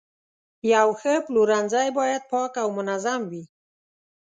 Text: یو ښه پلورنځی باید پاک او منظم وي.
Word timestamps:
یو 0.73 0.87
ښه 1.01 1.13
پلورنځی 1.25 1.89
باید 1.97 2.21
پاک 2.31 2.53
او 2.63 2.67
منظم 2.77 3.21
وي. 3.31 3.43